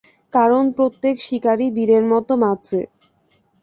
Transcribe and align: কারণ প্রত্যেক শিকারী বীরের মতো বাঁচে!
কারণ 0.33 0.63
প্রত্যেক 0.77 1.15
শিকারী 1.21 1.67
বীরের 1.75 2.03
মতো 2.11 2.33
বাঁচে! 2.43 2.81